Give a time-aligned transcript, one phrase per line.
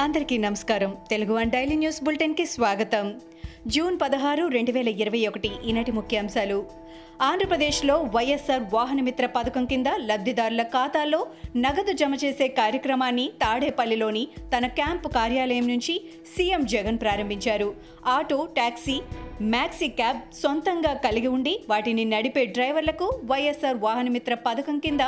[0.00, 0.96] అందరికీ నమస్కారం.
[1.10, 3.20] Telugu one daily news బులెటిన్కి స్వాగతం.
[3.66, 6.66] జూన్ పదహారు రెండు వేల ఇరవై ఒకటి ఈనాటి ముఖ్యాంశాలు.
[7.22, 11.26] ఆంధ్రప్రదేశ్లో వైఎస్ఆర్ వాహనమిత్ర పథకం కింద లబ్ధిదారుల ఖాతాల్లో
[11.56, 16.04] నగదు జమ చేసే కార్యక్రమాన్ని తాడేపల్లిలోని తన క్యాంపు కార్యాలయం నుంచి
[16.36, 17.74] సీఎం జగన్ ప్రారంభించారు.
[18.06, 19.00] ఆటో టాక్సీ
[19.42, 25.00] మ్యాక్సీ క్యాబ్ సొంతంగా కలిగి ఉండి వాటిని నడిపే డ్రైవర్లకు వైఎస్ఆర్ వాహనమిత్ర పథకం కింద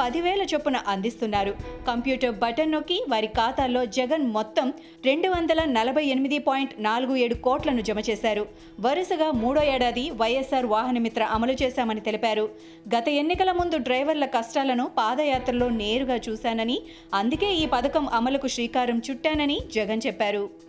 [0.00, 1.52] పదివేల చొప్పున అందిస్తున్నారు.
[1.88, 7.80] కంప్యూటర్ బటన్ నొక్కి వారి ఖాతాల్లో జగన్ మొత్తం రెండు వందల నలభై ఎనిమిది పాయింట్ నాలుగు ఏడు కోట్లను
[7.80, 8.46] జమ చేశారు.
[8.80, 12.48] వరుసగా మూడో ఏడాది వైఎస్ఆర్ వాహనమిత్ర అమలు చేశామని తెలిపారు.
[12.96, 16.80] గత ఎన్నికల ముందు డ్రైవర్ల కష్టాలను పాదయాత్రలో నేరుగా చూశానని
[17.14, 20.65] అందుకే ఈ పథకం అమలుకు శ్రీకారం చుట్టానని జగన్ చెప్పారు.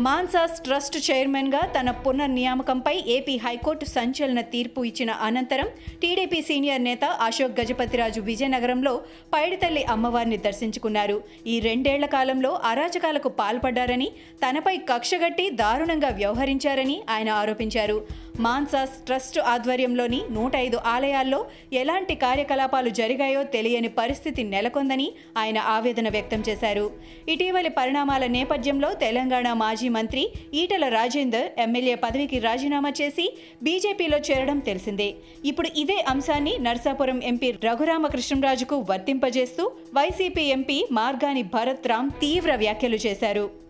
[0.00, 5.68] మాన్సాస్ ట్రస్ట్ చైర్మన్గా తన పునర్నియామకంపై ఏపీ హైకోర్టు సంచలన తీర్పు ఇచ్చిన అనంతరం
[6.02, 8.94] టీడీపీ సీనియర్ నేత అశోక్ గజపతిరాజు విజయనగరంలో
[9.34, 11.22] పైడితల్లి అమ్మవారిని దర్శించుకున్నారు.
[11.46, 18.06] ఈ రెండేళ్ళ కాలంలో అరాచకాలకు పాల్పడ్డారని తనపై కక్షగట్టి దారుణంగా వ్యవహరించారని ఆయన ఆరోపించారు.
[18.40, 26.42] మాన్సాస్ ట్రస్ట్ ఆధ్వర్యంలోని నూట ఐదు ఆలయాల్లో ఎలాంటి కార్యకలాపాలు జరిగాయో తెలియని పరిస్థితి నెలకొందని ఆయన ఆవేదన వ్యక్తం
[26.48, 26.90] చేశారు.
[27.28, 35.14] ఇటీవలి పరిణామాల నేపథ్యంలో తెలంగాణ మాజీ మంత్రి ఈటల రాజేందర్ ఎమ్మెల్యే పదవికి రాజీనామా చేసి బీజేపీలో చేరడం తెలిసిందే.
[35.44, 43.63] ఇప్పుడు ఇదే అంశాన్ని నర్సాపురం ఎంపీ రఘురామకృష్ణరాజుకు వర్తింపజేస్తూ వైసీపీ ఎంపీ మార్గాని భరత్ రామ్ తీవ్ర వ్యాఖ్యలు చేశారు.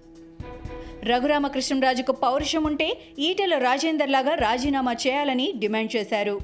[1.05, 6.39] రఘురామకృష్ణరాజుకు పౌరుషం ఉంటే ఈటెల రాజేందర్ లాగా రాజీనామా చేయాలని డిమాండ్ చేశారు.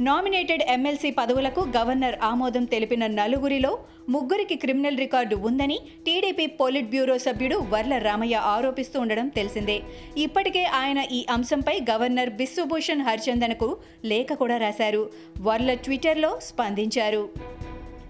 [0.00, 7.56] నామినేటెడ్ ఎమ్మెల్సీ పదవులకు గవర్నర్ ఆమోదం తెలిపిన నలుగురిలో ముగ్గురికి క్రిమినల్ రికార్డు ఉందని టీడీపీ పోలిట్ బ్యూరో సభ్యుడు
[7.56, 9.80] వర్ల రామయ్య ఆరోపిస్తూ ఉండడం తెలిసిందే.
[10.16, 15.10] ఇప్పటికే ఆయన ఈ అంశంపై గవర్నర్ బిశ్వభూషణ్ హరిచందన్కు లేఖ కూడా రాశారు.
[15.40, 17.28] వర్ల ట్విట్టర్లో స్పందించారు.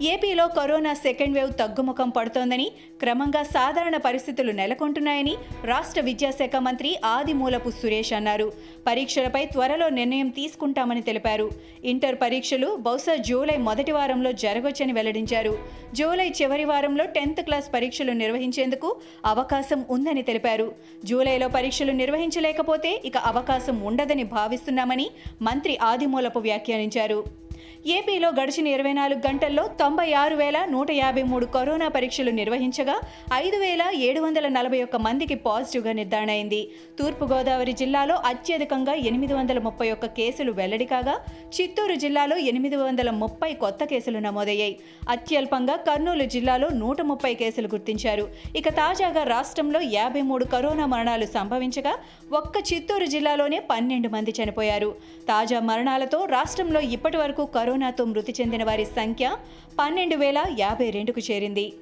[0.03, 2.67] ఏపీలో కరోనా సెకండ్ వేవ్ తగ్గుముఖం పడుతోందని
[3.01, 5.35] క్రమంగా సాధారణ పరిస్థితులు నెలకొంటున్నాయని
[5.65, 8.53] రాష్ట్ర విద్యాశాఖ మంత్రి ఆదిమూలపు సురేష్ అన్నారు.
[8.87, 11.51] పరీక్షలపై త్వరలో నిర్ణయం తీసుకుంటామని తెలిపారు.
[11.85, 15.59] ఇంటర్ పరీక్షలు బహుశా జూలై మొదటి వారంలో జరగొచ్చని వెల్లడించారు.
[15.93, 20.73] జూలై చివరి వారంలో టెన్త్ క్లాస్ పరీక్షలు నిర్వహించేందుకు అవకాశం ఉందని తెలిపారు.
[21.05, 25.11] జూలైలో పరీక్షలు నిర్వహించలేకపోతే ఇక అవకాశం ఉండదని భావిస్తున్నామని
[25.43, 27.50] మంత్రి ఆదిమూలపు వ్యాఖ్యానించారు.
[27.87, 33.01] ఏపీలో గడిచిన ఇరవై నాలుగు గంటల్లో తొంభై ఆరు వేల నూట యాభై మూడు కరోనా పరీక్షలు నిర్వహించగా
[33.35, 39.59] ఐదు వేల ఏడు వందల నలభై ఒక్క మందికి పాజిటివ్గా నిర్ధారణ అయింది తూర్పుగోదావరి జిల్లాలో అత్యధికంగా ఎనిమిది వందల
[39.59, 41.21] ముప్పై ఒక్క కేసులు వెల్లడి కాగా
[41.61, 44.79] చిత్తూరు జిల్లాలో ఎనిమిది వందల ముప్పై కొత్త కేసులు నమోదయ్యాయి.
[45.09, 48.29] అత్యల్పంగా కర్నూలు జిల్లాలో నూట ముప్పై కేసులు గుర్తించారు.
[48.57, 51.97] ఇక తాజాగా రాష్ట్రంలో యాభై మూడు కరోనా మరణాలు సంభవించగా
[52.33, 54.95] ఒక్క చిత్తూరు జిల్లాలోనే పన్నెండు మంది చనిపోయారు.
[55.29, 59.27] తాజా మరణాలతో రాష్ట్రంలో ఇప్పటి వరకు కరోనాతో మృతి చెందిన వారి సంఖ్య
[59.79, 61.73] పన్నెండు వేల యాభై రెండుకు చేరింది.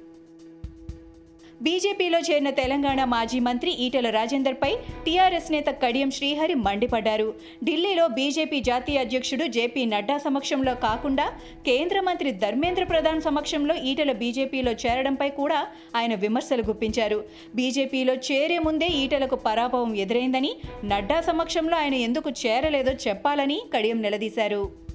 [1.61, 4.69] బీజేపీలో చేరిన తెలంగాణ మాజీ మంత్రి ఈటెల రాజేందర్పై
[5.05, 7.33] టీఆర్ఎస్ నేత కడియం శ్రీహరి మండిపడ్డారు.
[7.63, 11.25] ఢిల్లీలో బీజేపీ జాతీయ అధ్యక్షుడు జేపీ నడ్డా సమక్షంలో కాకుండా
[11.65, 17.23] కేంద్ర మంత్రి ధర్మేంద్ర ప్రధాన్ సమక్షంలో ఈటెల బీజేపీలో చేరడంపై కూడా ఆయన విమర్శలు గుప్పించారు.
[17.55, 20.53] బీజేపీలో చేరే ముందే ఈటలకు పరాభవం ఎదురైందని
[20.85, 24.88] నడ్డా సమక్షంలో ఆయన ఎందుకు చేరలేదో చెప్పాలని కడియం నిలదీశారు.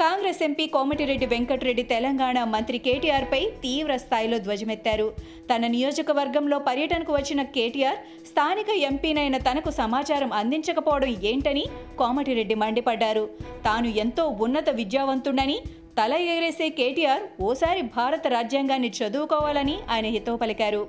[0.00, 5.06] కాంగ్రెస్ ఎంపీ కోమటిరెడ్డి వెంకటరెడ్డి తెలంగాణ మంత్రి కేటీఆర్పై తీవ్ర స్థాయిలో ధ్వజమెత్తారు.
[5.50, 7.98] తన నియోజకవర్గంలో పర్యటనకు వచ్చిన కేటీఆర్
[8.30, 11.64] స్థానిక ఎంపీనైన తనకు సమాచారం అందించకపోవడం ఏంటని
[12.00, 13.24] కోమటిరెడ్డి మండిపడ్డారు.
[13.66, 15.58] తాను ఎంతో ఉన్నత విద్యావంతుడని
[15.98, 20.82] తల ఎగరేసే కేటీఆర్ ఓసారి భారత రాజ్యాంగాన్ని చదువుకోవాలని ఆయన హితవు పలికారు.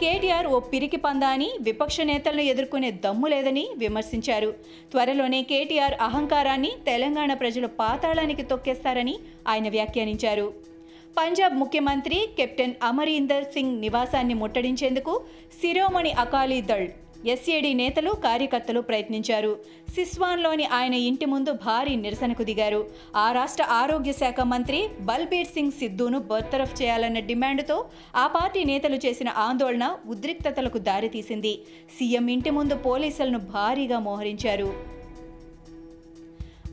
[0.00, 4.50] కేటీఆర్ ఓ పిరికి పందా అని విపక్ష నేతలను ఎదుర్కొనే దమ్ము లేదని విమర్శించారు.
[4.90, 10.54] త్వరలోనే కేటీఆర్ అహంకారాన్ని తెలంగాణ ప్రజలు పాతాళానికి తొక్కేస్తారని ఆయన వ్యాఖ్యానించారు.
[11.18, 15.24] పంజాబ్ ముఖ్యమంత్రి కెప్టెన్ అమరీందర్ సింగ్ నివాసాన్ని ముట్టడించేందుకు
[15.60, 16.88] శిరోమణి అకాలీ దళ్
[17.32, 19.58] ఎస్ఏడి నేతలు కార్యకర్తలు ప్రయత్నించారు.
[19.94, 22.80] సిస్వాన్లోని ఆయన ఇంటి ముందు భారీ నిరసనకు దిగారు.
[23.16, 27.84] ఆ రాష్ట్ర ఆరోగ్య శాఖ మంత్రి బల్బీర్ సింగ్ సిద్ధూను బర్తరఫ్ చేయాలన్న డిమాండ్తో
[28.16, 31.54] ఆ పార్టీ నేతలు చేసిన ఆందోళన ఉద్రిక్తతలకు దారితీసింది.
[31.98, 34.95] సీఎం ఇంటి ముందు పోలీసులను భారీగా మోహరించారు.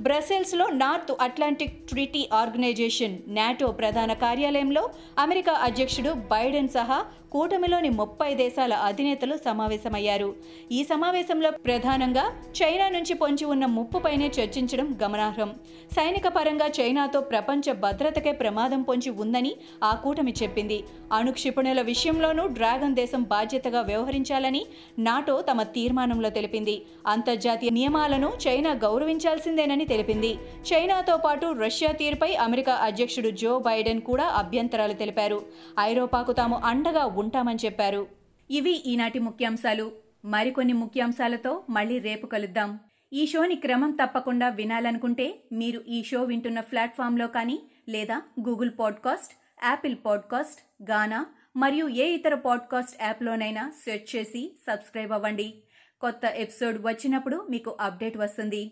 [0.04, 4.90] బ్రసెల్స్లో North Atlantic Treaty Organization NATO ప్రధాన కార్యాలయంలో
[5.20, 10.36] అమెరికా అధ్యక్షుడు బైడెన్ సహా కూటమిలోని ముప్పై దేశాల అధినేతలు సమావేశమయ్యారు.
[10.72, 12.26] ఈ సమావేశంలో ప్రధానంగా
[12.60, 15.56] చైనా నుంచి పొంచి ఉన్న ముప్పుపైనే చర్చించడం గమనార్హం.
[15.96, 19.54] సైనిక పరంగా చైనాతో ప్రపంచ భద్రతకే ప్రమాదం పొంచి ఉందని
[19.84, 20.84] ఆ కూటమి చెప్పింది.
[21.14, 24.66] అణు క్షిపణుల విషయంలోనూ డ్రాగన్ దేశం బాధ్యతగా వ్యవహరించాలని
[25.00, 26.82] నాటో తమ తీర్మానంలో తెలిపింది.
[27.08, 30.36] అంతర్జాతీయ నియమాలను చైనా గౌరవించాల్సిందేనని తెలిపింది.
[30.74, 35.46] చైనాతో పాటు రష్యా తీరుపై అమెరికా అధ్యక్షుడు జో బైడెన్ కూడా అభ్యంతరాలు తెలిపారు.
[35.80, 38.08] ఐరోపాకు తాము అండగా ఉంటామని చెప్పారు.
[38.52, 39.92] ఇవి ఈనాటి ముఖ్యాంశాలు.
[40.26, 42.80] మరికొన్ని ముఖ్యాంశాలతో మళ్ళీ రేపు కలుద్దాం.
[43.14, 47.60] ఈ షోని క్రమం తప్పకుండా వినాలనుకుంటే మీరు ఈ షో వింటున్న ప్లాట్ఫామ్లో కానీ
[47.90, 49.34] లేదా Google podcast
[49.66, 51.26] Apple podcast Gaana
[51.58, 55.64] మరియు ఏ ఇతర పాడ్కాస్ట్ యాప్లోనైనా సెర్చ్ చేసి సబ్స్క్రైబ్ అవ్వండి.
[56.02, 58.72] కొత్త ఎపిసోడ్ వచ్చినప్పుడు మీకు అప్డేట్ వస్తుంది.